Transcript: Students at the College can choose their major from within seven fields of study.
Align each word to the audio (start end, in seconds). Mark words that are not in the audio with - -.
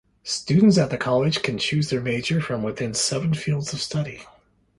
Students 0.23 0.79
at 0.79 0.89
the 0.89 0.97
College 0.97 1.43
can 1.43 1.59
choose 1.59 1.91
their 1.91 2.01
major 2.01 2.41
from 2.41 2.63
within 2.63 2.91
seven 2.95 3.35
fields 3.35 3.71
of 3.71 3.79
study. 3.81 4.23